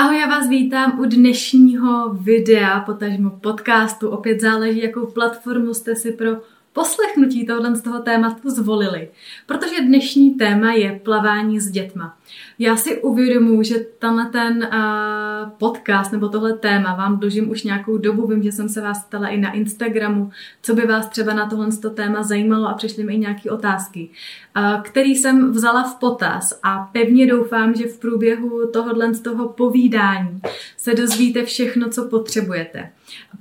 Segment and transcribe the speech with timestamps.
[0.00, 4.10] Ahoj, já vás vítám u dnešního videa, potažmo podcastu.
[4.10, 6.30] Opět záleží, jakou platformu jste si pro
[6.78, 9.08] poslechnutí tohoto z toho tématu zvolili.
[9.46, 12.16] Protože dnešní téma je plavání s dětma.
[12.58, 17.98] Já si uvědomuji, že tenhle ten uh, podcast nebo tohle téma vám dlužím už nějakou
[17.98, 18.26] dobu.
[18.26, 20.30] Vím, že jsem se vás ptala i na Instagramu,
[20.62, 24.08] co by vás třeba na tohle téma zajímalo a přišly mi i nějaké otázky,
[24.56, 29.48] uh, který jsem vzala v potaz a pevně doufám, že v průběhu tohohle z toho
[29.48, 30.40] povídání
[30.76, 32.90] se dozvíte všechno, co potřebujete.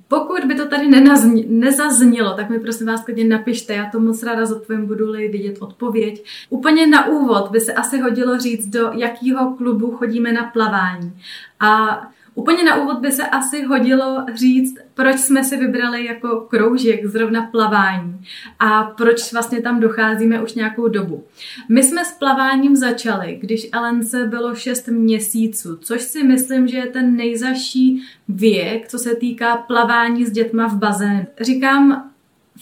[0.07, 4.23] Pokud by to tady nenazni, nezaznělo, tak mi prosím vás klidně napište, já to moc
[4.23, 6.26] ráda zodpovím, budu-li vidět odpověď.
[6.49, 11.21] Úplně na úvod by se asi hodilo říct, do jakého klubu chodíme na plavání.
[11.59, 12.02] A
[12.38, 17.41] Úplně na úvod by se asi hodilo říct, proč jsme si vybrali jako kroužek zrovna
[17.41, 18.22] plavání
[18.60, 21.23] a proč vlastně tam docházíme už nějakou dobu.
[21.70, 26.86] My jsme s plaváním začali, když Elence bylo 6 měsíců, což si myslím, že je
[26.86, 31.26] ten nejzaší věk, co se týká plavání s dětma v bazénu.
[31.41, 32.10] Říkám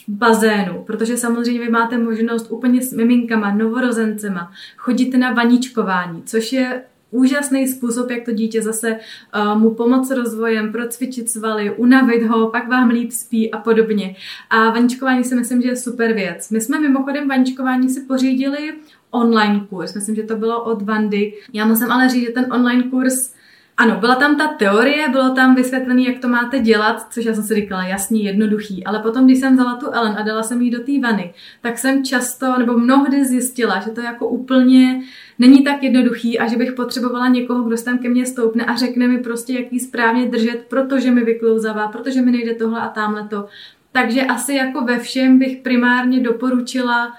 [0.08, 6.54] v bazénu, protože samozřejmě vy máte možnost úplně s miminkama, novorozencema chodit na vaničkování, což
[6.54, 6.84] je
[7.16, 12.70] úžasný způsob, jak to dítě zase uh, mu pomoct rozvojem, procvičit svaly, unavit ho, pak
[12.70, 14.16] vám líp spí a podobně.
[14.50, 16.50] A vaničkování si myslím, že je super věc.
[16.50, 18.74] My jsme mimochodem vaničkování si pořídili
[19.12, 19.96] online kurz.
[19.96, 21.34] Myslím, že to bylo od Vandy.
[21.54, 23.35] Já musím ale říct, že ten online kurz
[23.78, 27.44] ano, byla tam ta teorie, bylo tam vysvětlené, jak to máte dělat, což já jsem
[27.44, 28.84] si říkala, jasný, jednoduchý.
[28.84, 31.78] Ale potom, když jsem vzala tu Ellen a dala jsem jí do té vany, tak
[31.78, 35.02] jsem často nebo mnohdy zjistila, že to jako úplně
[35.40, 39.08] není tak jednoduchý a že bych potřebovala někoho, kdo tam ke mně stoupne a řekne
[39.08, 43.28] mi prostě, jak jí správně držet, protože mi vyklouzavá, protože mi nejde tohle a tamhle
[43.28, 43.48] to.
[43.92, 47.14] Takže asi jako ve všem bych primárně doporučila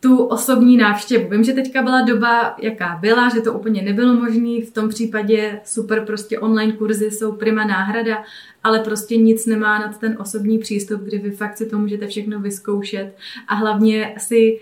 [0.00, 1.30] tu osobní návštěvu.
[1.30, 5.60] Vím, že teďka byla doba, jaká byla, že to úplně nebylo možné, v tom případě
[5.64, 8.24] super prostě online kurzy jsou prima náhrada,
[8.64, 12.40] ale prostě nic nemá nad ten osobní přístup, kdy vy fakt si to můžete všechno
[12.40, 13.16] vyzkoušet
[13.48, 14.60] a hlavně si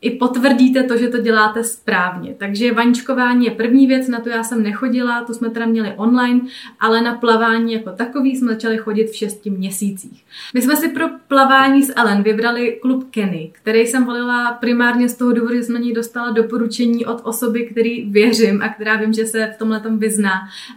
[0.00, 2.34] i potvrdíte to, že to děláte správně.
[2.38, 6.40] Takže vaničkování je první věc, na to já jsem nechodila, to jsme teda měli online,
[6.80, 10.24] ale na plavání jako takový jsme začali chodit v šesti měsících.
[10.54, 15.16] My jsme si pro plavání s Ellen vybrali klub Kenny, který jsem volila primárně z
[15.16, 19.12] toho důvodu, že jsem na něj dostala doporučení od osoby, který věřím a která vím,
[19.12, 20.32] že se v tomhle tom vyzná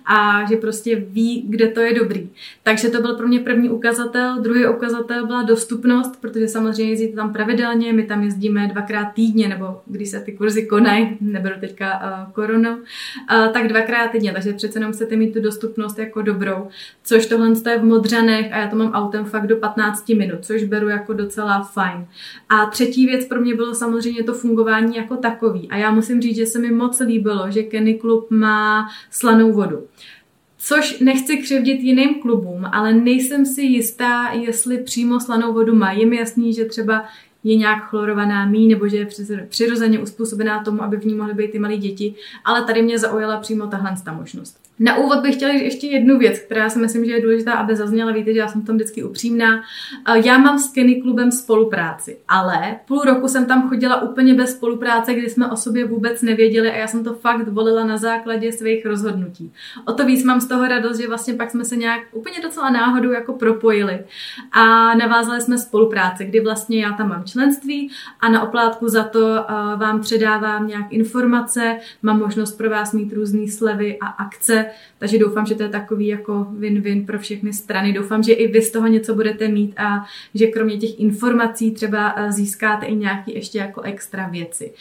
[0.05, 2.29] a že prostě ví, kde to je dobrý.
[2.63, 4.41] Takže to byl pro mě první ukazatel.
[4.41, 9.81] Druhý ukazatel byla dostupnost, protože samozřejmě jezdíte tam pravidelně, my tam jezdíme dvakrát týdně, nebo
[9.85, 14.79] když se ty kurzy konají, neberu teďka uh, koronu, uh, tak dvakrát týdně, takže přece
[14.79, 16.67] jenom chcete mít tu dostupnost jako dobrou,
[17.03, 20.63] což tohle je v Modřanech a já to mám autem fakt do 15 minut, což
[20.63, 22.07] beru jako docela fajn.
[22.49, 26.35] A třetí věc pro mě bylo samozřejmě to fungování jako takový a já musím říct,
[26.35, 29.87] že se mi moc líbilo, že Kenny Club má slanou vodu.
[30.61, 35.91] Což nechci křivdit jiným klubům, ale nejsem si jistá, jestli přímo slanou vodu má.
[35.91, 37.05] Je mi jasný, že třeba
[37.43, 39.07] je nějak chlorovaná mí, nebo že je
[39.49, 43.39] přirozeně uspůsobená tomu, aby v ní mohly být ty malé děti, ale tady mě zaujala
[43.39, 44.68] přímo tahle ta možnost.
[44.79, 48.11] Na úvod bych chtěla ještě jednu věc, která si myslím, že je důležitá, aby zazněla.
[48.11, 49.61] Víte, že já jsem tam vždycky upřímná.
[50.23, 55.13] Já mám s Kenny klubem spolupráci, ale půl roku jsem tam chodila úplně bez spolupráce,
[55.13, 58.85] kdy jsme o sobě vůbec nevěděli a já jsem to fakt volila na základě svých
[58.85, 59.53] rozhodnutí.
[59.85, 62.69] O to víc mám z toho radost, že vlastně pak jsme se nějak úplně docela
[62.69, 63.99] náhodou jako propojili
[64.51, 69.45] a navázali jsme spolupráci, kdy vlastně já tam mám členství a na oplátku za to
[69.75, 74.65] vám předávám nějak informace, mám možnost pro vás mít různé slevy a akce,
[74.97, 77.93] takže doufám, že to je takový jako win-win pro všechny strany.
[77.93, 82.13] Doufám, že i vy z toho něco budete mít a že kromě těch informací třeba
[82.17, 84.73] eh, získáte i nějaké ještě jako extra věci.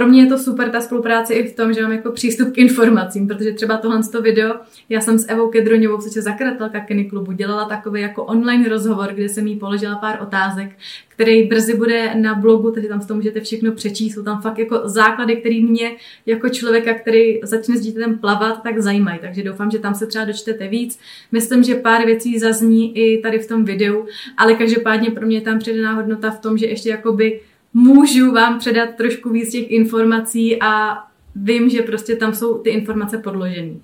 [0.00, 2.58] Pro mě je to super ta spolupráce i v tom, že mám jako přístup k
[2.58, 4.54] informacím, protože třeba tohle to video,
[4.88, 9.12] já jsem s Evou Kedroňovou, což je zakladatelka Kenny klubu, dělala takový jako online rozhovor,
[9.12, 10.70] kde jsem jí položila pár otázek,
[11.08, 14.14] který brzy bude na blogu, takže tam s tom můžete všechno přečíst.
[14.14, 15.90] Jsou tam fakt jako základy, které mě
[16.26, 19.18] jako člověka, který začne s dítětem plavat, tak zajímají.
[19.20, 20.98] Takže doufám, že tam se třeba dočtete víc.
[21.32, 25.40] Myslím, že pár věcí zazní i tady v tom videu, ale každopádně pro mě je
[25.40, 27.40] tam přidaná hodnota v tom, že ještě jakoby
[27.74, 30.98] můžu vám předat trošku víc těch informací a
[31.36, 33.74] vím, že prostě tam jsou ty informace podložené.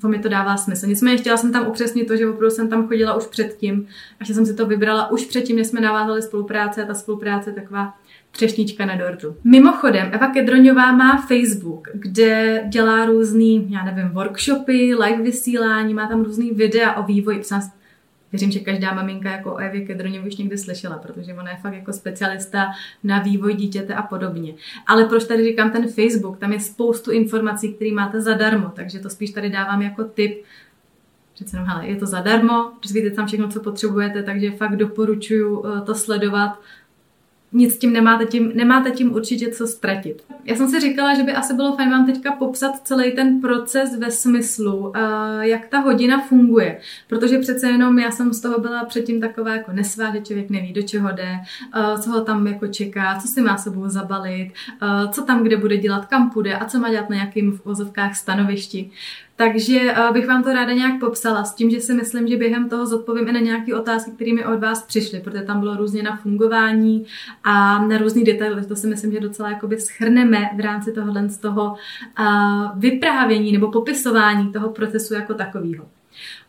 [0.00, 0.86] To mi to dává smysl.
[0.86, 3.86] Nicméně chtěla jsem tam upřesnit to, že opravdu jsem tam chodila už předtím
[4.20, 7.50] a že jsem si to vybrala už předtím, než jsme navázali spolupráce a ta spolupráce
[7.50, 7.94] je taková
[8.30, 9.36] třešnička na dortu.
[9.44, 16.24] Mimochodem, Eva Kedroňová má Facebook, kde dělá různý, já nevím, workshopy, live vysílání, má tam
[16.24, 17.38] různý videa o vývoji
[18.32, 21.74] věřím, že každá maminka jako o Evě Kedroně už někdy slyšela, protože ona je fakt
[21.74, 22.66] jako specialista
[23.04, 24.54] na vývoj dítěte a podobně.
[24.86, 26.38] Ale proč tady říkám ten Facebook?
[26.38, 30.42] Tam je spoustu informací, které máte zadarmo, takže to spíš tady dávám jako tip,
[31.34, 35.80] přece jenom, hele, je to zadarmo, dozvíte tam všechno, co potřebujete, takže fakt doporučuju eh,
[35.80, 36.58] to sledovat
[37.52, 40.22] nic tím nemáte, tím nemáte tím určitě co ztratit.
[40.44, 43.98] Já jsem si říkala, že by asi bylo fajn vám teďka popsat celý ten proces
[43.98, 44.92] ve smyslu, uh,
[45.40, 49.72] jak ta hodina funguje, protože přece jenom já jsem z toho byla předtím taková jako
[49.72, 51.36] nesvá, že člověk neví, do čeho jde,
[51.76, 54.52] uh, co ho tam jako čeká, co si má sebou zabalit,
[54.82, 57.64] uh, co tam kde bude dělat, kam půjde a co má dělat na nějakým v
[57.64, 58.90] vozovkách stanovišti.
[59.36, 62.68] Takže uh, bych vám to ráda nějak popsala s tím, že si myslím, že během
[62.68, 66.02] toho zodpovím i na nějaké otázky, které mi od vás přišly, protože tam bylo různě
[66.02, 67.06] na fungování
[67.44, 68.66] a na různý detaily.
[68.66, 71.74] To si myslím, že docela jakoby schrneme v rámci tohohle z toho
[72.18, 75.88] uh, vyprávění nebo popisování toho procesu jako takového.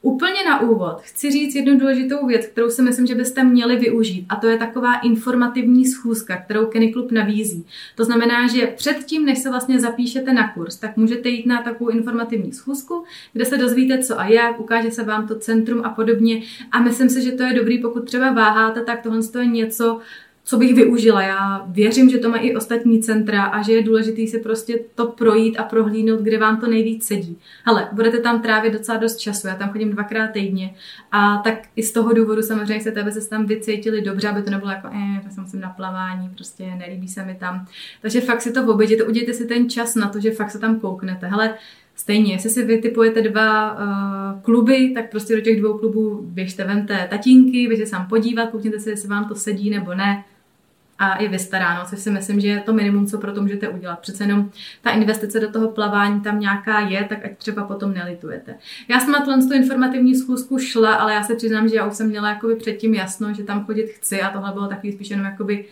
[0.05, 4.25] Úplně na úvod chci říct jednu důležitou věc, kterou si myslím, že byste měli využít,
[4.29, 7.65] a to je taková informativní schůzka, kterou Kenny Club nabízí.
[7.95, 11.89] To znamená, že předtím, než se vlastně zapíšete na kurz, tak můžete jít na takovou
[11.89, 13.03] informativní schůzku,
[13.33, 16.41] kde se dozvíte, co a jak, ukáže se vám to centrum a podobně.
[16.71, 19.99] A myslím si, že to je dobrý, pokud třeba váháte, tak tohle je něco,
[20.45, 21.21] co bych využila.
[21.21, 25.07] Já věřím, že to má i ostatní centra a že je důležité si prostě to
[25.07, 27.37] projít a prohlídnout, kde vám to nejvíc sedí.
[27.65, 30.73] Ale budete tam trávit docela dost času, já tam chodím dvakrát týdně
[31.11, 34.51] a tak i z toho důvodu samozřejmě chcete, aby se tam vycítili dobře, aby to
[34.51, 37.65] nebylo jako, eh, tak jsem na plavání, prostě nelíbí se mi tam.
[38.01, 40.79] Takže fakt si to oběděte, udějte si ten čas na to, že fakt se tam
[40.79, 41.27] kouknete.
[41.27, 41.53] Hele,
[41.95, 47.07] Stejně, jestli si vytipujete dva uh, kluby, tak prostě do těch dvou klubů běžte, vemte
[47.09, 50.23] tatínky, běžte se tam podívat, koukněte si, jestli vám to sedí nebo ne
[50.99, 53.99] a je vystaráno, což si myslím, že je to minimum, co pro to můžete udělat.
[53.99, 54.49] Přece jenom
[54.81, 58.55] ta investice do toho plavání tam nějaká je, tak ať třeba potom nelitujete.
[58.87, 62.07] Já jsem na tu informativní schůzku šla, ale já se přiznám, že já už jsem
[62.07, 65.65] měla jakoby předtím jasno, že tam chodit chci a tohle bylo takový spíš jenom jakoby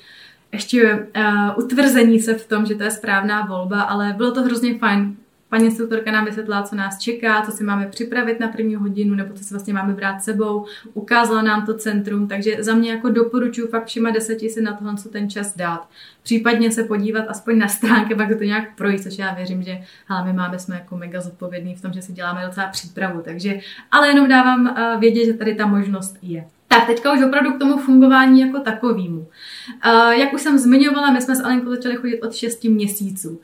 [0.51, 4.77] ještě uh, utvrzení se v tom, že to je správná volba, ale bylo to hrozně
[4.77, 5.15] fajn.
[5.51, 9.33] Paní instruktorka nám vysvětlila, co nás čeká, co si máme připravit na první hodinu, nebo
[9.33, 10.65] co si vlastně máme brát sebou.
[10.93, 14.95] Ukázala nám to centrum, takže za mě jako doporučuji fakt všema deseti si na tohle
[14.95, 15.87] co ten čas dát.
[16.23, 19.77] Případně se podívat aspoň na stránky, pak to nějak projít, což já věřím, že
[20.25, 23.59] my máme, jsme jako mega zodpovědní v tom, že si děláme docela přípravu, takže,
[23.91, 26.45] ale jenom dávám uh, vědět, že tady ta možnost je.
[26.67, 29.19] Tak teďka už opravdu k tomu fungování jako takovému.
[29.19, 33.41] Uh, jak už jsem zmiňovala, my jsme s Alenkou začali chodit od 6 měsíců.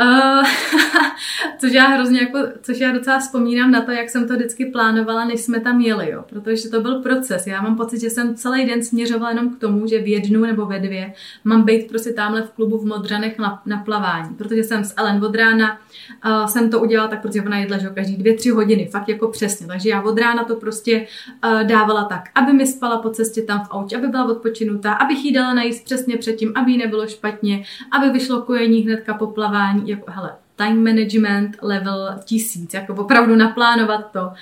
[0.00, 0.44] Uh,
[1.58, 5.24] což já hrozně jako, což já docela vzpomínám na to, jak jsem to vždycky plánovala,
[5.24, 7.46] než jsme tam jeli, jo, protože to byl proces.
[7.46, 10.66] Já mám pocit, že jsem celý den směřovala jenom k tomu, že v jednu nebo
[10.66, 11.12] ve dvě
[11.44, 15.24] mám být prostě tamhle v klubu v Modranech na, na plavání, protože jsem s Ellen
[15.24, 15.78] od rána
[16.26, 19.28] uh, jsem to udělala tak, protože ona jedla, že každý dvě, tři hodiny, fakt jako
[19.28, 19.66] přesně.
[19.66, 21.06] Takže já od rána to prostě
[21.44, 25.24] uh, dávala tak, aby mi spala po cestě tam v autě, aby byla odpočinutá, abych
[25.24, 29.81] jí dala najíst přesně předtím, aby jí nebylo špatně, aby vyšlo kojení hnedka po plavání
[29.88, 34.32] jako, hele, time management level tisíc, jako opravdu naplánovat to.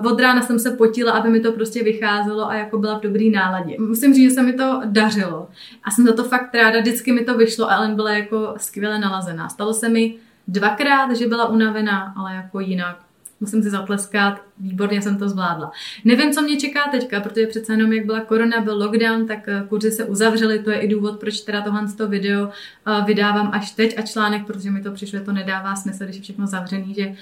[0.00, 3.02] Uh, od rána jsem se potila, aby mi to prostě vycházelo a jako byla v
[3.02, 3.76] dobrý náladě.
[3.78, 5.48] Musím říct, že se mi to dařilo
[5.84, 8.98] a jsem za to fakt ráda, vždycky mi to vyšlo a Ellen byla jako skvěle
[8.98, 9.48] nalazená.
[9.48, 10.14] Stalo se mi
[10.48, 12.98] dvakrát, že byla unavená, ale jako jinak
[13.40, 15.72] musím si zatleskat, výborně jsem to zvládla.
[16.04, 19.64] Nevím, co mě čeká teďka, protože přece jenom jak byla korona, byl lockdown, tak eh,
[19.68, 23.70] kurzy se uzavřely, to je i důvod, proč teda tohle to video eh, vydávám až
[23.70, 27.02] teď a článek, protože mi to přišlo, to nedává smysl, když je všechno zavřený, že
[27.02, 27.14] eh,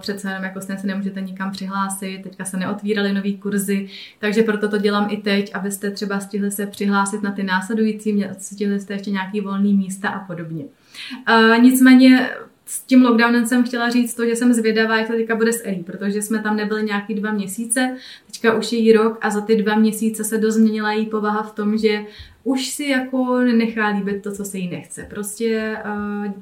[0.00, 3.88] přece jenom jako se nemůžete nikam přihlásit, teďka se neotvíraly nový kurzy,
[4.18, 8.80] takže proto to dělám i teď, abyste třeba stihli se přihlásit na ty následující, stihli
[8.80, 10.64] jste ještě nějaký volný místa a podobně.
[11.60, 12.30] Nicméně
[12.70, 15.66] s tím lockdownem jsem chtěla říct to, že jsem zvědavá, jak to teďka bude s
[15.66, 17.96] Ellie, protože jsme tam nebyli nějaký dva měsíce,
[18.26, 21.54] teďka už je jí rok a za ty dva měsíce se dozměnila její povaha v
[21.54, 22.04] tom, že
[22.44, 25.06] už si jako nechá líbit to, co se jí nechce.
[25.10, 26.32] Prostě uh,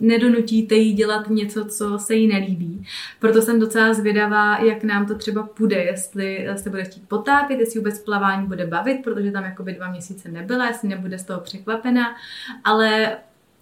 [0.00, 2.86] nedonutíte jí dělat něco, co se jí nelíbí.
[3.18, 7.80] Proto jsem docela zvědavá, jak nám to třeba půjde, jestli se bude chtít potápět, jestli
[7.80, 12.16] vůbec plavání bude bavit, protože tam jakoby dva měsíce nebyla, jestli nebude z toho překvapena,
[12.64, 13.16] ale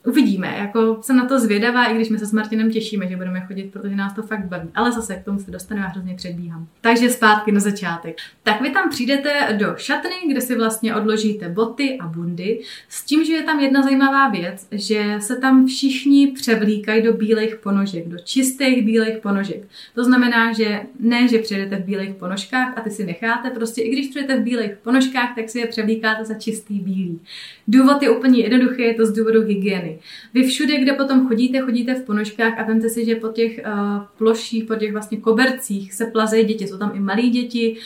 [0.07, 3.41] Uvidíme, jako jsem na to zvědavá, i když my se s Martinem těšíme, že budeme
[3.41, 4.69] chodit, protože nás to fakt baví.
[4.75, 6.67] Ale zase k tomu se dostaneme a hrozně předbíhám.
[6.81, 8.17] Takže zpátky na začátek.
[8.43, 13.25] Tak vy tam přijdete do šatny, kde si vlastně odložíte boty a bundy, s tím,
[13.25, 18.19] že je tam jedna zajímavá věc, že se tam všichni převlíkají do bílých ponožek, do
[18.19, 19.63] čistých bílých ponožek.
[19.95, 23.91] To znamená, že ne, že přijdete v bílých ponožkách a ty si necháte, prostě i
[23.91, 27.21] když přijdete v bílých ponožkách, tak si je převlíkáte za čistý bílý.
[27.73, 29.99] Důvod je úplně jednoduchý, je to z důvodu hygieny.
[30.35, 33.73] Vy všude, kde potom chodíte, chodíte v ponožkách a vemte si, že po těch uh,
[34.19, 36.67] ploších, po těch vlastně kobercích se plazejí děti.
[36.67, 37.77] Jsou tam i malí děti,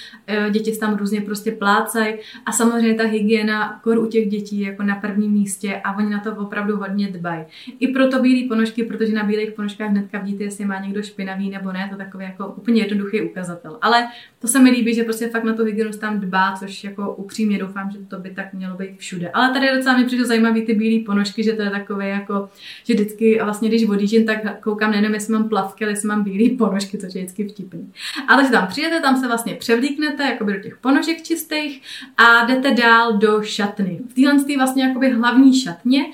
[0.44, 2.14] uh, děti se tam různě prostě plácají
[2.46, 6.10] a samozřejmě ta hygiena kor u těch dětí je jako na prvním místě a oni
[6.10, 7.44] na to opravdu hodně dbají.
[7.80, 11.72] I proto bílé ponožky, protože na bílých ponožkách hnedka vidíte, jestli má někdo špinavý nebo
[11.72, 13.78] ne, to takový jako úplně jednoduchý ukazatel.
[13.82, 14.06] Ale
[14.40, 17.58] to se mi líbí, že prostě fakt na tu hygienu tam dbá, což jako upřímně
[17.58, 19.30] doufám, že to by tak mělo být všude.
[19.30, 22.48] Ale tady docela mi přijde zajímavý ty bílé ponožky, že to je takové jako,
[22.84, 26.56] že vždycky vlastně když odjíždím, tak koukám nejenom, jestli mám plavky, ale jestli mám bílé
[26.56, 27.92] ponožky, což je vždycky vtipný.
[28.28, 31.82] Ale že tam přijete, tam se vlastně převlíknete jako do těch ponožek čistých
[32.16, 34.00] a jdete dál do šatny.
[34.08, 36.04] V téhle vlastně jakoby hlavní šatně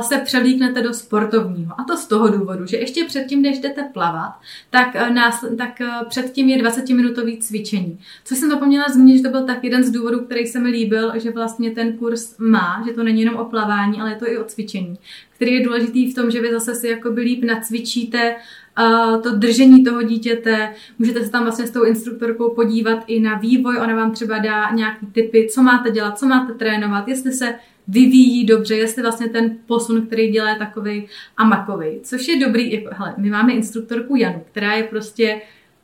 [0.00, 1.80] se převlíknete do sportovního.
[1.80, 4.32] A to z toho důvodu, že ještě předtím, než jdete plavat,
[4.70, 7.98] tak, nás, tak předtím je 20-minutový cvičení.
[8.24, 11.12] Což jsem zapomněla zmínit, že to byl tak jeden z důvodů, který se mi líbil,
[11.14, 14.38] že vlastně ten kurz má, že to není jenom o plavání, ale je to i
[14.38, 14.98] o cvičení,
[15.34, 18.36] který je důležitý v tom, že vy zase si jakoby líp nacvičíte
[18.78, 23.34] uh, to držení toho dítěte, můžete se tam vlastně s tou instruktorkou podívat i na
[23.34, 27.54] vývoj, ona vám třeba dá nějaký typy, co máte dělat, co máte trénovat, jestli se
[27.88, 32.00] vyvíjí dobře, jestli vlastně ten posun, který dělá, takový amakový.
[32.02, 35.40] Což je dobrý, hele, my máme instruktorku Janu, která je prostě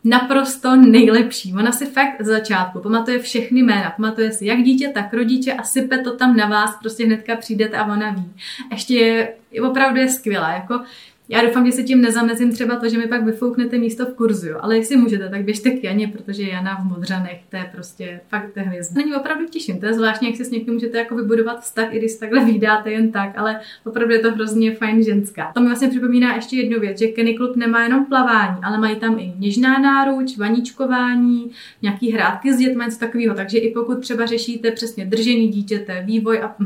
[0.07, 1.55] naprosto nejlepší.
[1.55, 5.63] Ona si fakt z začátku pamatuje všechny jména, pamatuje si jak dítě, tak rodiče a
[5.63, 8.33] sype to tam na vás, prostě hnedka přijdete a ona ví.
[8.73, 10.81] Ještě je, je opravdu je skvělá, jako
[11.29, 14.49] já doufám, že se tím nezamezím třeba to, že mi pak vyfouknete místo v kurzu,
[14.61, 18.53] ale jestli můžete, tak běžte k Janě, protože Jana v Modřanech, to je prostě fakt
[18.55, 19.01] to hvězda.
[19.01, 21.95] Na ní opravdu těším, to je zvláštní, jak si s někým můžete jako vybudovat vztah,
[21.95, 25.53] i když se takhle vydáte jen tak, ale opravdu je to hrozně fajn ženská.
[25.55, 28.97] To mi vlastně připomíná ještě jednu věc, že Kenny Club nemá jenom plavání, ale mají
[28.97, 31.51] tam i něžná náruč, vaničkování,
[31.83, 33.35] nějaký hrátky s dětmi, něco takového.
[33.35, 36.57] Takže i pokud třeba řešíte přesně držení dítěte, vývoj a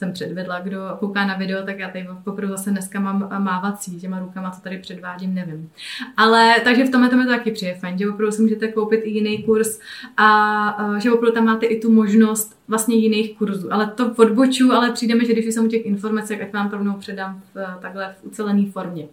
[0.00, 4.18] jsem předvedla, kdo kouká na video, tak já tady poprvé zase dneska mám mávací těma
[4.18, 5.70] rukama, co tady předvádím, nevím.
[6.16, 9.00] Ale takže v tomhle to mi to taky přijde fajn, že opravdu si můžete koupit
[9.04, 9.80] i jiný kurz
[10.16, 13.72] a že opravdu tam máte i tu možnost vlastně jiných kurzů.
[13.72, 16.92] Ale to odboču, ale přijde mi, že když jsem u těch informací, tak vám rovnou
[16.92, 19.08] předám v, takhle v ucelené formě.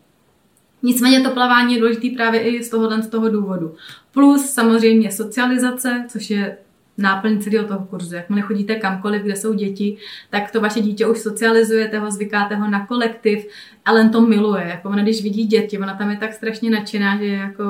[0.84, 3.75] Nicméně to plavání je důležité právě i z tohohle z toho důvodu.
[4.12, 6.58] Plus samozřejmě socializace, což je
[6.98, 8.16] náplň celého toho kurzu.
[8.16, 9.98] Jakmile chodíte kamkoliv, kde jsou děti,
[10.30, 13.48] tak to vaše dítě už socializujete ho, zvykáte ho na kolektiv.
[13.86, 14.63] Ellen to miluje.
[14.68, 17.63] Jako ona, když vidí děti, ona tam je tak strašně nadšená, že jako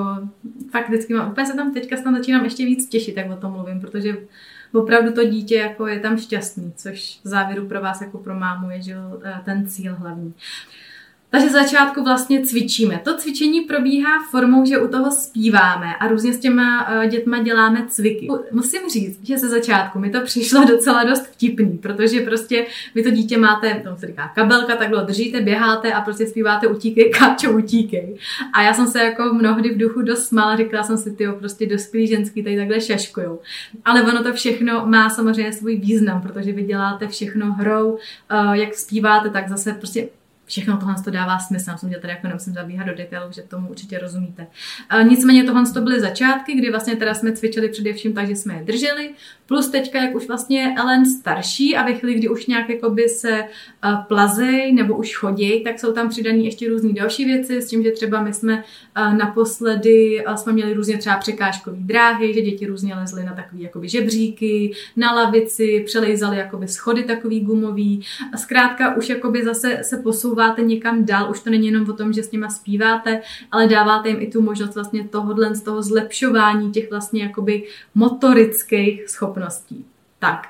[0.71, 3.51] fakt vždycky mám, úplně se tam teďka tam začínám ještě víc těšit, jak o tom
[3.51, 4.17] mluvím, protože
[4.73, 8.69] opravdu to dítě jako je tam šťastný, což v závěru pro vás jako pro mámu
[8.69, 8.95] je že
[9.45, 10.33] ten cíl hlavní.
[11.29, 13.01] Takže začátku vlastně cvičíme.
[13.03, 17.85] To cvičení probíhá formou, že u toho zpíváme a různě s těma uh, dětma děláme
[17.87, 18.27] cviky.
[18.51, 22.65] Musím říct, že ze začátku mi to přišlo docela dost vtipný, protože prostě
[22.95, 27.11] vy to dítě máte, to se říká kabelka, takhle držíte, běháte a prostě zpíváte utíkej,
[27.19, 28.17] káčo, utíkej.
[28.53, 31.65] A já jsem se jako mnohdy v duchu dost smála, říkala jsem si, ty prostě
[31.65, 33.39] dospělí ženský tady takhle šaškujou.
[33.85, 38.73] Ale ono to všechno má samozřejmě svůj význam, protože vy děláte všechno hrou, uh, jak
[38.73, 40.07] zpíváte, tak zase prostě
[40.47, 41.71] všechno tohle to dává smysl.
[41.71, 44.47] Myslím, že tady jako nemusím zabíhat do detailů, že tomu určitě rozumíte.
[45.03, 48.63] Nicméně tohle to byly začátky, kdy vlastně teda jsme cvičili především tak, že jsme je
[48.63, 49.09] drželi,
[49.45, 53.43] plus teďka, jak už vlastně Ellen starší a ve chvíli, kdy už nějak jakoby se
[54.07, 57.91] plazej nebo už chodí, tak jsou tam přidané ještě různé další věci, s tím, že
[57.91, 58.63] třeba my jsme
[59.17, 64.71] naposledy jsme měli různě třeba překážkové dráhy, že děti různě lezly na takové jakoby žebříky,
[64.95, 68.01] na lavici, přelejzali jakoby schody takový gumový.
[68.33, 69.97] A zkrátka už jakoby zase se
[70.37, 74.09] posouváte někam dál, už to není jenom o tom, že s nima zpíváte, ale dáváte
[74.09, 79.85] jim i tu možnost vlastně tohohle z toho zlepšování těch vlastně jakoby motorických schopností.
[80.19, 80.47] Tak.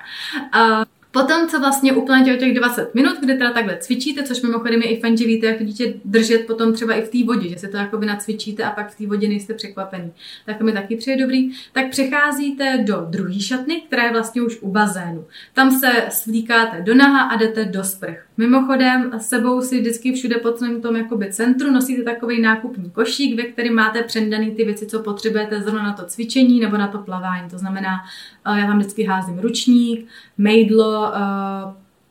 [0.56, 0.84] Uh,
[1.22, 4.90] Potom, co vlastně úplně o těch 20 minut, kdy teda takhle cvičíte, což mimochodem je
[4.90, 7.68] i fajn, že víte, jak dítě držet potom třeba i v té vodě, že se
[7.68, 10.12] to jakoby nacvičíte a pak v té vodě nejste překvapený.
[10.46, 11.52] Tak to mi taky přijde dobrý.
[11.74, 15.26] Tak přecházíte do druhé šatny, která je vlastně už u bazénu.
[15.54, 18.28] Tam se svlíkáte do naha a jdete do sprch.
[18.38, 23.44] Mimochodem, sebou si vždycky všude po celém tom jakoby centru nosíte takový nákupní košík, ve
[23.44, 27.50] kterém máte předaný ty věci, co potřebujete zrovna na to cvičení nebo na to plavání.
[27.50, 27.98] To znamená,
[28.46, 30.08] eh, já tam vždycky házím ručník,
[30.38, 31.07] mejdlo,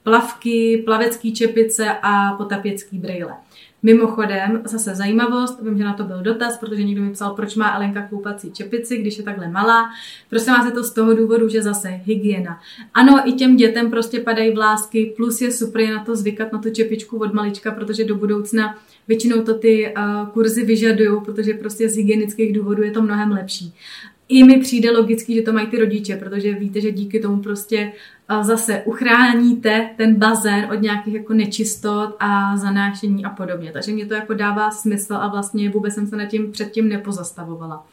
[0.03, 3.33] plavky, plavecký čepice a potapěcký brejle.
[3.83, 7.75] Mimochodem, zase zajímavost, vím, že na to byl dotaz, protože někdo mi psal, proč má
[7.75, 9.91] Elenka koupací čepici, když je takhle malá.
[10.31, 12.61] Prosím vás, je to z toho důvodu, že zase hygiena.
[12.95, 16.59] Ano, i těm dětem prostě padají vlásky, plus je super je na to zvykat na
[16.59, 21.88] tu čepičku od malička, protože do budoucna většinou to ty uh, kurzy vyžadují, protože prostě
[21.88, 23.75] z hygienických důvodů je to mnohem lepší.
[24.29, 27.93] I mi přijde logický, že to mají ty rodiče, protože víte, že díky tomu prostě
[28.42, 33.73] zase uchráníte ten bazén od nějakých jako nečistot a zanášení a podobně.
[33.73, 37.87] Takže mě to jako dává smysl a vlastně vůbec jsem se nad tím předtím nepozastavovala.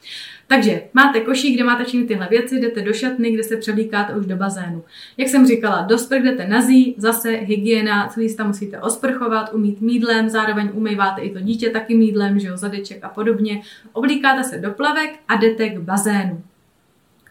[0.47, 4.25] Takže máte košík, kde máte všechny tyhle věci, jdete do šatny, kde se převlíkáte už
[4.25, 4.83] do bazénu.
[5.17, 10.29] Jak jsem říkala, do sprch jdete nazí, zase hygiena, celý tam musíte osprchovat, umít mídlem,
[10.29, 13.61] zároveň umýváte i to dítě taky mídlem, že jo, zadeček a podobně.
[13.93, 16.43] Oblíkáte se do plavek a jdete k bazénu.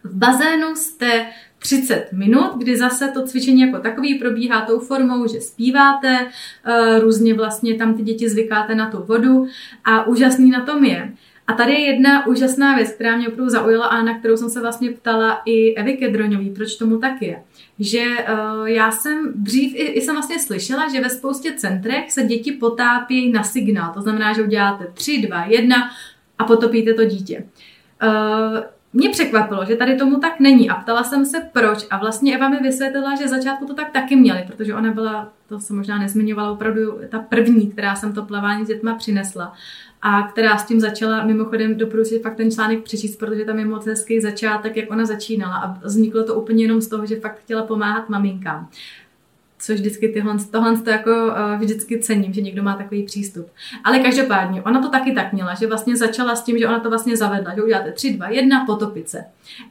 [0.04, 1.26] V bazénu jste
[1.62, 6.26] 30 minut, kdy zase to cvičení jako takový probíhá tou formou, že zpíváte,
[6.64, 9.46] eh, různě vlastně tam ty děti zvykáte na tu vodu
[9.84, 11.12] a úžasný na tom je,
[11.46, 14.60] a tady je jedna úžasná věc, která mě opravdu zaujala a na kterou jsem se
[14.60, 17.42] vlastně ptala i Evy Kedroňový, proč tomu tak je.
[17.78, 22.22] Že uh, já jsem dřív i, i jsem vlastně slyšela, že ve spoustě centrech se
[22.22, 23.92] děti potápějí na signál.
[23.94, 25.76] To znamená, že uděláte 3, 2, 1
[26.38, 27.44] a potopíte to dítě.
[28.02, 28.58] Uh,
[28.92, 31.86] mě překvapilo, že tady tomu tak není a ptala jsem se proč.
[31.90, 35.60] A vlastně Eva mi vysvětlila, že začátku to tak taky měli, protože ona byla, to
[35.60, 39.52] jsem možná nezmiňovala, opravdu ta první, která jsem to plavání s dětma přinesla
[40.02, 43.86] a která s tím začala, mimochodem doporučuji fakt ten článek přečíst, protože tam je moc
[43.86, 47.62] hezký začátek, jak ona začínala a vzniklo to úplně jenom z toho, že fakt chtěla
[47.62, 48.68] pomáhat maminkám
[49.62, 53.46] což vždycky tyhle, tohle to jako uh, vždycky cením, že někdo má takový přístup.
[53.84, 56.88] Ale každopádně, ona to taky tak měla, že vlastně začala s tím, že ona to
[56.88, 59.24] vlastně zavedla, že uděláte 3, 2, 1, potopit se.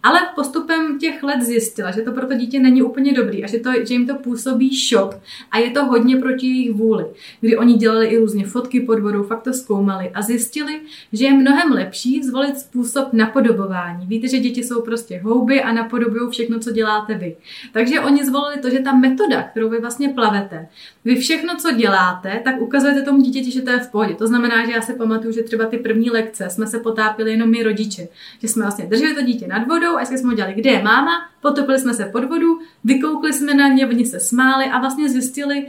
[0.04, 3.60] Ale postupem těch let zjistila, že to pro to dítě není úplně dobrý a že,
[3.60, 5.16] to, že jim to působí šok
[5.52, 7.06] a je to hodně proti jejich vůli.
[7.42, 10.82] Kdy oni dělali i různě fotky pod vodou, fakt to zkoumali a zjistili,
[11.14, 14.06] že je mnohem lepší zvolit způsob napodobování.
[14.06, 17.36] Víte, že děti jsou prostě houby a napodobují všechno, co děláte vy.
[17.74, 20.68] Takže oni zvolili to, že ta metoda, kterou vy vlastně plavete,
[21.06, 24.16] vy všechno, co děláte, tak ukazujete tomu dítěti, že to je v pohodě.
[24.16, 27.50] To znamená, že já si pamatuju, že třeba ty první lekce jsme se potápili jenom
[27.50, 28.08] my rodiče.
[28.42, 31.80] Že jsme vlastně drželi to dítě nad vodou a jsme udělali, kde je máma, potopili
[31.80, 35.68] jsme se pod vodu, vykoukli jsme na ně, oni se smáli a vlastně zjistili,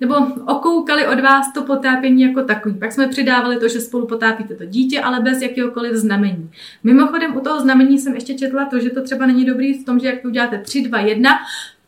[0.00, 0.14] nebo
[0.46, 2.74] okoukali od vás to potápění jako takový.
[2.74, 6.50] Pak jsme přidávali to, že spolu potápíte to dítě, ale bez jakéhokoliv znamení.
[6.84, 9.98] Mimochodem u toho znamení jsem ještě četla to, že to třeba není dobrý v tom,
[9.98, 11.30] že jak to uděláte 3, 2, 1,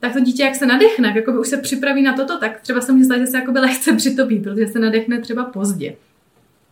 [0.01, 2.93] tak to dítě, jak se nadechne, jak už se připraví na toto, tak třeba se
[2.93, 5.97] může stát, že se jakoby lehce přitopí, protože se nadechne třeba pozdě.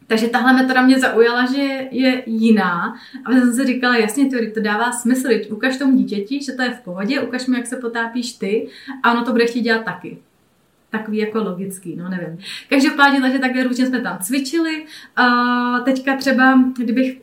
[0.08, 2.94] Takže tahle metoda mě zaujala, že je jiná.
[3.24, 5.28] A jsem si říkala, jasně, to, to dává smysl.
[5.50, 8.68] Ukaž tomu dítěti, že to je v pohodě, ukaž mu, jak se potápíš ty
[9.02, 10.18] a ono to bude chtít dělat taky
[10.90, 12.38] takový jako logický, no nevím.
[12.68, 14.84] Každopádně, takže takhle různě jsme tam cvičili.
[15.16, 15.26] A
[15.78, 17.18] teďka třeba, kdybych,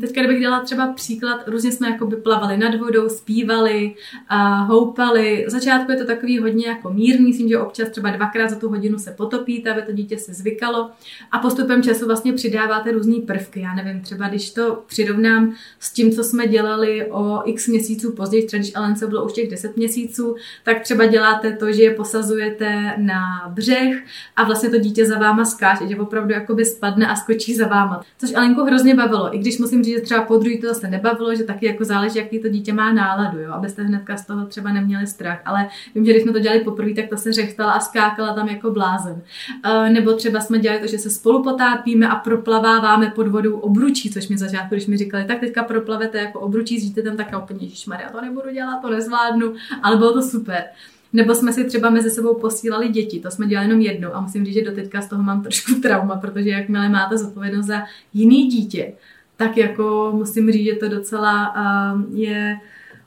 [0.00, 3.94] teďka kdybych dala třeba příklad, různě jsme jako by plavali nad vodou, zpívali,
[4.28, 5.44] a houpali.
[5.48, 8.68] V začátku je to takový hodně jako mírný, myslím, že občas třeba dvakrát za tu
[8.68, 10.90] hodinu se potopíte, aby to dítě se zvykalo.
[11.32, 13.60] A postupem času vlastně přidáváte různé prvky.
[13.60, 18.46] Já nevím, třeba když to přirovnám s tím, co jsme dělali o x měsíců později,
[18.46, 22.94] třeba když Elence bylo už těch 10 měsíců, tak třeba děláte to, že je posazujete
[22.98, 24.04] na břeh
[24.36, 28.00] a vlastně to dítě za váma skáče, že opravdu jakoby spadne a skočí za váma.
[28.18, 31.34] Což Alenku hrozně bavilo, i když musím říct, že třeba po druhý to zase nebavilo,
[31.34, 34.72] že taky jako záleží, jaký to dítě má náladu, jo, abyste hnedka z toho třeba
[34.72, 35.40] neměli strach.
[35.44, 38.48] Ale vím, že když jsme to dělali poprvé, tak to se řechtala a skákala tam
[38.48, 39.22] jako blázen.
[39.66, 44.10] Uh, nebo třeba jsme dělali to, že se spolu potápíme a proplaváváme pod vodou obručí,
[44.10, 47.68] což mi začátku, když mi říkali, tak teďka proplavete jako obručí, zjíte tam tak úplně,
[48.02, 50.64] já to nebudu dělat, to nezvládnu, ale bylo to super.
[51.12, 54.44] Nebo jsme si třeba mezi sebou posílali děti, to jsme dělali jenom jednou a musím
[54.44, 57.82] říct, že doteďka z toho mám trošku trauma, protože jakmile máte zodpovědnost za
[58.14, 58.92] jiný dítě,
[59.36, 62.58] tak jako musím říct, že to docela uh, je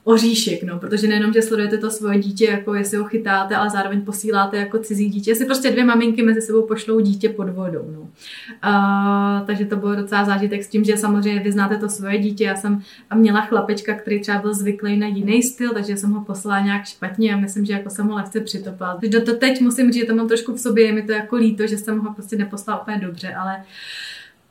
[0.04, 4.00] oříšek, no, protože nejenom, že sledujete to svoje dítě, jako jestli ho chytáte, ale zároveň
[4.00, 8.00] posíláte jako cizí dítě, jestli prostě dvě maminky mezi sebou pošlou dítě pod vodou, no.
[8.00, 12.44] Uh, takže to bylo docela zážitek s tím, že samozřejmě vy znáte to svoje dítě,
[12.44, 12.82] já jsem
[13.14, 17.34] měla chlapečka, který třeba byl zvyklý na jiný styl, takže jsem ho poslala nějak špatně
[17.34, 18.96] a myslím, že jako jsem ho lehce přitopala.
[19.00, 21.36] Takže to teď musím říct, že to mám trošku v sobě, je mi to jako
[21.36, 23.62] líto, že jsem ho prostě neposlala úplně dobře, ale uh,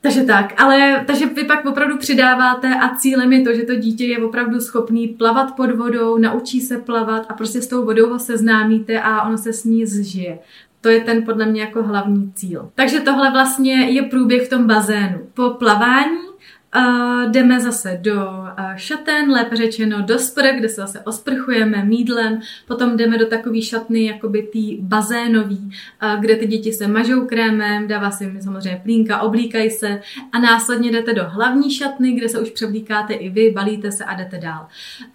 [0.02, 4.06] takže tak, ale takže vy pak opravdu přidáváte a cílem je to, že to dítě
[4.06, 8.18] je opravdu schopný plavat pod vodou, naučí se plavat a prostě s tou vodou ho
[8.18, 10.38] seznámíte a ono se s ní zžije.
[10.80, 12.70] To je ten podle mě jako hlavní cíl.
[12.74, 15.18] Takže tohle vlastně je průběh v tom bazénu.
[15.34, 16.18] Po plavání
[16.76, 22.40] Uh, jdeme zase do uh, šaten, lépe řečeno do sprch, kde se zase osprchujeme mídlem,
[22.66, 25.70] potom jdeme do takový šatny, jakoby tý bazénový,
[26.02, 30.00] uh, kde ty děti se mažou krémem, dává se jim samozřejmě plínka, oblíkají se
[30.32, 34.14] a následně jdete do hlavní šatny, kde se už převlíkáte i vy, balíte se a
[34.14, 34.66] jdete dál.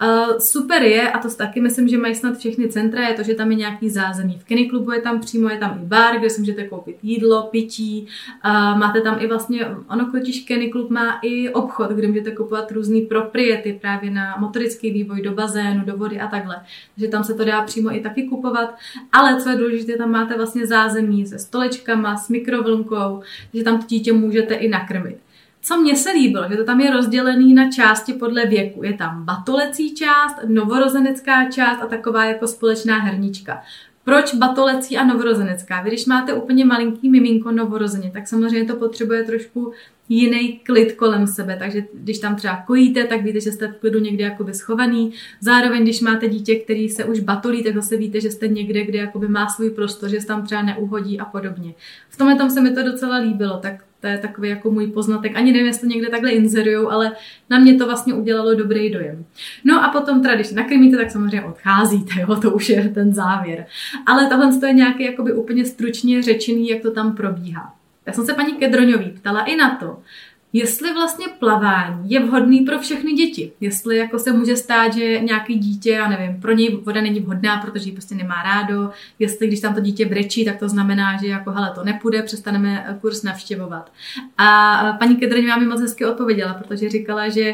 [0.03, 3.33] Uh, super je, a to taky myslím, že mají snad všechny centra, je to, že
[3.33, 4.37] tam je nějaký zázemí.
[4.39, 7.43] V Kenny klubu je tam přímo, je tam i bar, kde si můžete koupit jídlo,
[7.43, 8.07] pití,
[8.45, 12.71] uh, máte tam i vlastně, ono totiž Kenny klub má i obchod, kde můžete kupovat
[12.71, 16.61] různé pro propriety právě na motorický vývoj do bazénu, do vody a takhle.
[16.95, 18.75] Takže tam se to dá přímo i taky kupovat.
[19.11, 23.21] Ale co je důležité, tam máte vlastně zázemí se stolečkama, s mikrovlnkou,
[23.53, 25.17] že tam to dítě můžete i nakrmit.
[25.61, 28.83] Co mně se líbilo, že to tam je rozdělený na části podle věku.
[28.83, 33.61] Je tam batolecí část, novorozenecká část a taková jako společná hernička.
[34.03, 35.81] Proč batolecí a novorozenecká?
[35.81, 39.73] Vy když máte úplně malinký miminko novorozeně, tak samozřejmě to potřebuje trošku
[40.09, 43.99] jiný klid kolem sebe, takže když tam třeba kojíte, tak víte, že jste v klidu
[43.99, 45.13] někde jakoby schovaný.
[45.41, 48.99] Zároveň, když máte dítě, který se už batolí, tak zase víte, že jste někde, kde
[48.99, 51.73] jakoby má svůj prostor, že se tam třeba neuhodí a podobně.
[52.09, 55.35] V tomhle tom se mi to docela líbilo, tak to je takový jako můj poznatek.
[55.35, 57.11] Ani nevím, jestli někde takhle inzerujou, ale
[57.49, 59.25] na mě to vlastně udělalo dobrý dojem.
[59.63, 63.65] No a potom teda, když nakrmíte, tak samozřejmě odcházíte, jo, to už je ten závěr.
[64.05, 67.73] Ale tohle je nějaký jakoby úplně stručně řečený, jak to tam probíhá.
[68.07, 70.01] Já jsem se paní Kedroňový ptala i na to,
[70.53, 73.51] jestli vlastně plavání je vhodný pro všechny děti.
[73.61, 77.57] Jestli jako se může stát, že nějaký dítě, já nevím, pro něj voda není vhodná,
[77.57, 78.89] protože ji prostě nemá rádo.
[79.19, 82.97] Jestli když tam to dítě brečí, tak to znamená, že jako hele, to nepůjde, přestaneme
[83.01, 83.91] kurz navštěvovat.
[84.37, 87.53] A paní Kedrňová mi moc hezky odpověděla, protože říkala, že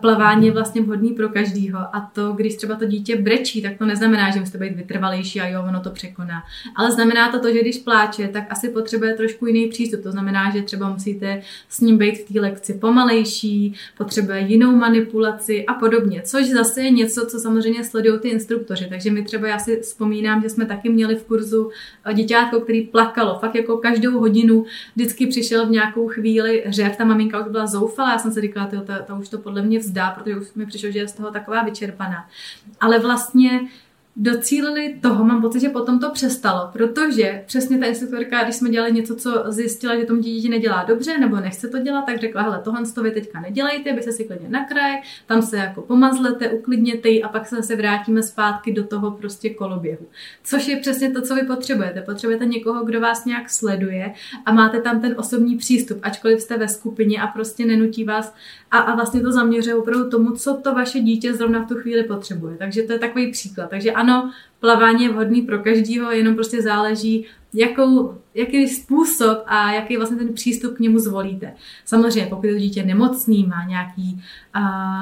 [0.00, 3.86] plavání je vlastně vhodný pro každýho a to, když třeba to dítě brečí, tak to
[3.86, 6.42] neznamená, že musíte být vytrvalejší a jo, ono to překoná.
[6.76, 10.02] Ale znamená to to, že když pláče, tak asi potřebuje trošku jiný přístup.
[10.02, 15.66] To znamená, že třeba musíte s ním být v té lekci pomalejší, potřebuje jinou manipulaci
[15.66, 16.22] a podobně.
[16.24, 18.86] Což zase je něco, co samozřejmě sledují ty instruktoři.
[18.88, 21.70] Takže my třeba já si vzpomínám, že jsme taky měli v kurzu
[22.14, 23.38] děťátko, který plakalo.
[23.38, 24.64] Fakt jako každou hodinu
[24.96, 26.96] vždycky přišel v nějakou chvíli řev.
[26.96, 28.12] Ta maminka už byla zoufalá.
[28.12, 30.66] Já jsem si říkala, to, to, to už to podle mě vzdá, protože už mi
[30.66, 32.28] přišlo, že je z toho taková vyčerpaná.
[32.80, 33.60] Ale vlastně
[34.16, 38.92] docílili toho, mám pocit, že potom to přestalo, protože přesně ta instruktorka, když jsme dělali
[38.92, 42.60] něco, co zjistila, že tomu dítě nedělá dobře nebo nechce to dělat, tak řekla, hele,
[42.64, 47.08] tohle to vy teďka nedělejte, byste si klidně na kraj, tam se jako pomazlete, uklidněte
[47.08, 50.06] a pak se zase vrátíme zpátky do toho prostě koloběhu.
[50.44, 52.02] Což je přesně to, co vy potřebujete.
[52.02, 54.12] Potřebujete někoho, kdo vás nějak sleduje
[54.46, 58.34] a máte tam ten osobní přístup, ačkoliv jste ve skupině a prostě nenutí vás
[58.70, 62.02] a, a vlastně to zaměřuje opravdu tomu, co to vaše dítě zrovna v tu chvíli
[62.02, 62.56] potřebuje.
[62.56, 63.70] Takže to je takový příklad.
[63.70, 69.96] Takže ano, plavání je vhodný pro každýho, jenom prostě záleží, jakou, jaký způsob a jaký
[69.96, 71.52] vlastně ten přístup k němu zvolíte.
[71.84, 74.22] Samozřejmě, pokud je to dítě nemocný, má, nějaký,
[74.54, 74.60] a,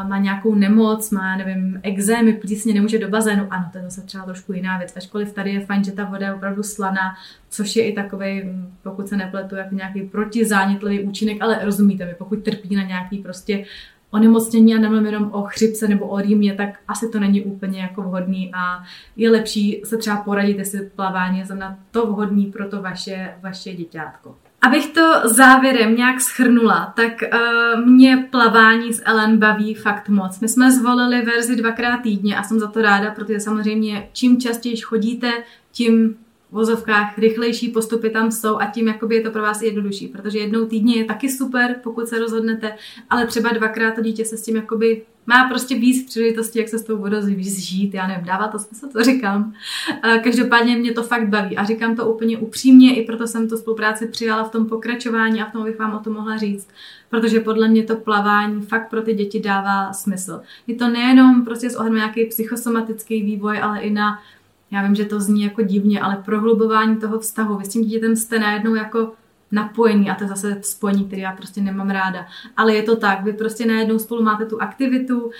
[0.09, 4.25] má nějakou nemoc, má, nevím, exémy, plísně, nemůže do bazénu, ano, to je zase třeba
[4.25, 4.97] trošku jiná věc.
[4.97, 7.15] Ačkoliv tady je fajn, že ta voda je opravdu slaná,
[7.51, 8.43] což je i takový,
[8.83, 13.65] pokud se nepletu, jako nějaký protizánětlivý účinek, ale rozumíte mi, pokud trpí na nějaký prostě
[14.11, 18.03] onemocnění a nemluvím jenom o chřipce nebo o rýmě, tak asi to není úplně jako
[18.03, 18.85] vhodný a
[19.17, 23.73] je lepší se třeba poradit, jestli plavání je na to vhodný pro to vaše, vaše
[23.73, 24.37] děťátko.
[24.63, 30.41] Abych to závěrem nějak schrnula, tak uh, mě plavání s Ellen baví fakt moc.
[30.41, 34.77] My jsme zvolili verzi dvakrát týdně a jsem za to ráda, protože samozřejmě čím častěji
[34.77, 35.33] chodíte,
[35.73, 36.17] tím
[36.53, 40.67] vozovkách rychlejší postupy tam jsou a tím jakoby je to pro vás jednodušší, protože jednou
[40.67, 42.73] týdně je taky super, pokud se rozhodnete,
[43.11, 46.79] ale třeba dvakrát to dítě se s tím jakoby má prostě víc příležitostí, jak se
[46.79, 49.53] s tou vodou zžít, já nevím, dává to smysl, co říkám.
[50.25, 54.07] Každopádně mě to fakt baví a říkám to úplně upřímně, i proto jsem tu spolupráci
[54.07, 56.69] přijala v tom pokračování a v tom bych vám o tom mohla říct,
[57.11, 60.41] protože podle mě to plavání fakt pro ty děti dává smysl.
[60.67, 64.19] Je to nejenom prostě s ohledem nějaký psychosomatický vývoj, ale i na
[64.71, 67.57] já vím, že to zní jako divně, ale prohlubování toho vztahu.
[67.57, 69.13] Vy s tím dítětem jste najednou jako
[69.53, 72.27] napojení a to je zase spojení, které já prostě nemám ráda.
[72.57, 75.31] Ale je to tak, vy prostě najednou spolu máte tu aktivitu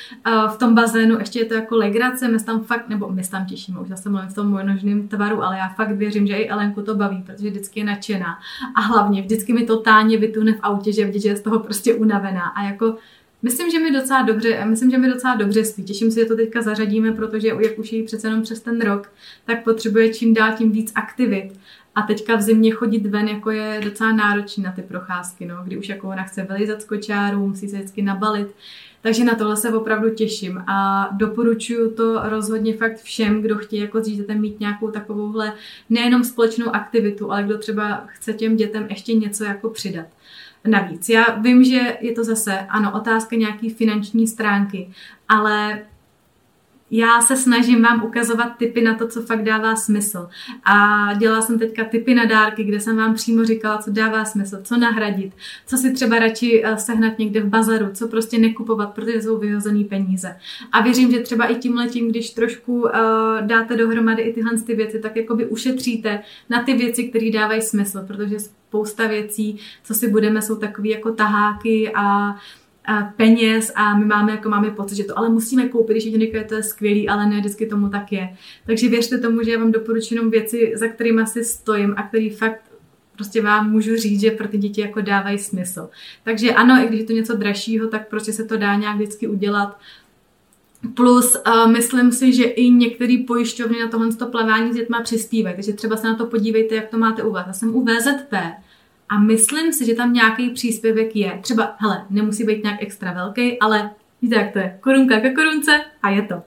[0.55, 3.81] v tom bazénu, ještě je to jako legrace, my tam fakt, nebo my tam těšíme,
[3.81, 6.95] už zase mluvím v tom možným tvaru, ale já fakt věřím, že i Elenku to
[6.95, 8.39] baví, protože vždycky je nadšená.
[8.75, 11.95] A hlavně vždycky mi totálně vytune v autě, že vidí, že je z toho prostě
[11.95, 12.43] unavená.
[12.43, 12.95] A jako
[13.43, 15.85] Myslím, že mi docela dobře, myslím, že mi docela dobře spí.
[15.85, 19.13] Těším se, že to teďka zařadíme, protože jak už je přece jenom přes ten rok,
[19.45, 21.53] tak potřebuje čím dál tím víc aktivit.
[21.95, 25.79] A teďka v zimě chodit ven jako je docela náročný na ty procházky, no, kdy
[25.79, 28.49] už jako ona chce vylizat z kočáru, musí se vždycky nabalit.
[29.03, 34.01] Takže na tohle se opravdu těším a doporučuju to rozhodně fakt všem, kdo chtějí jako
[34.01, 35.53] s dítětem mít nějakou takovouhle
[35.91, 40.07] nejenom společnou aktivitu, ale kdo třeba chce těm dětem ještě něco jako přidat
[40.67, 41.09] navíc.
[41.09, 44.91] Já vím, že je to zase, ano, otázka nějaký finanční stránky,
[45.29, 45.81] ale
[46.91, 50.29] já se snažím vám ukazovat typy na to, co fakt dává smysl.
[50.65, 50.75] A
[51.15, 54.77] dělala jsem teďka typy na dárky, kde jsem vám přímo říkala, co dává smysl, co
[54.77, 55.33] nahradit,
[55.67, 59.85] co si třeba radši eh, sehnat někde v bazaru, co prostě nekupovat, protože jsou vyhozený
[59.85, 60.37] peníze.
[60.73, 62.91] A věřím, že třeba i tím letím, když trošku uh,
[63.41, 68.05] dáte dohromady i tyhle ty věci, tak jakoby ušetříte na ty věci, které dávají smysl,
[68.07, 68.37] protože
[68.71, 72.37] spousta věcí, co si budeme, jsou takový jako taháky a
[73.17, 76.63] peněz a my máme jako máme pocit, že to ale musíme koupit, když to je
[76.63, 78.37] skvělý, ale ne vždycky tomu tak je.
[78.67, 82.31] Takže věřte tomu, že já vám doporučuji jenom věci, za kterými si stojím a který
[82.31, 82.61] fakt
[83.17, 85.89] prostě vám můžu říct, že pro ty děti jako dávají smysl.
[86.25, 89.29] Takže ano, i když je to něco dražšího, tak prostě se to dá nějak vždycky
[89.29, 89.79] udělat.
[90.95, 95.73] Plus uh, myslím si, že i některé pojišťovny na tohle plavání s dětma přispívají, takže
[95.73, 97.47] třeba se na to podívejte, jak to máte u vás.
[97.47, 98.35] Já jsem u VZP
[99.09, 101.39] a myslím si, že tam nějaký příspěvek je.
[101.43, 103.91] Třeba, hele, nemusí být nějak extra velký, ale
[104.23, 104.79] víte, jak to je.
[104.81, 106.43] Korunka ke korunce a je to.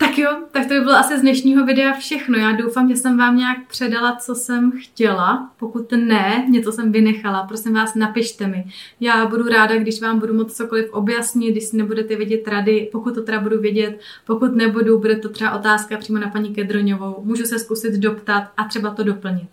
[0.00, 2.38] Tak jo, tak to by bylo asi z dnešního videa všechno.
[2.38, 5.50] Já doufám, že jsem vám nějak předala, co jsem chtěla.
[5.58, 8.64] Pokud ne, něco jsem vynechala, prosím vás, napište mi.
[9.00, 13.14] Já budu ráda, když vám budu moct cokoliv objasnit, když si nebudete vědět rady, pokud
[13.14, 17.22] to teda budu vědět, pokud nebudu, bude to třeba otázka přímo na paní Kedroňovou.
[17.24, 19.48] Můžu se zkusit doptat a třeba to doplnit.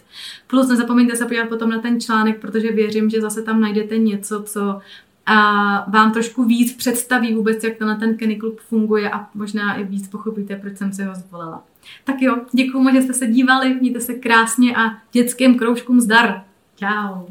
[0.48, 4.44] Plus nezapomeňte se podívat potom na ten článek, protože věřím, že zase tam najdete něco,
[4.44, 4.80] co
[5.28, 9.84] a vám trošku víc představí vůbec, jak na ten Kenny Club funguje a možná i
[9.84, 11.64] víc pochopíte, proč jsem si ho zvolila.
[12.04, 16.44] Tak jo, děkuji že jste se dívali, mějte se krásně a dětským kroužkům zdar.
[16.76, 17.28] Ciao.